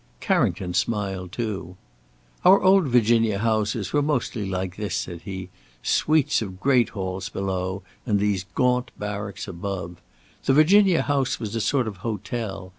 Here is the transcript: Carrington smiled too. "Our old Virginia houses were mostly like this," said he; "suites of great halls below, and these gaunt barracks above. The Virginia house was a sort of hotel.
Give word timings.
Carrington 0.19 0.73
smiled 0.73 1.31
too. 1.31 1.77
"Our 2.43 2.59
old 2.59 2.87
Virginia 2.87 3.37
houses 3.37 3.93
were 3.93 4.01
mostly 4.01 4.49
like 4.49 4.75
this," 4.75 4.95
said 4.95 5.21
he; 5.25 5.49
"suites 5.83 6.41
of 6.41 6.59
great 6.59 6.89
halls 6.89 7.29
below, 7.29 7.83
and 8.03 8.19
these 8.19 8.45
gaunt 8.55 8.89
barracks 8.97 9.47
above. 9.47 10.01
The 10.45 10.53
Virginia 10.53 11.03
house 11.03 11.39
was 11.39 11.53
a 11.53 11.61
sort 11.61 11.87
of 11.87 11.97
hotel. 11.97 12.69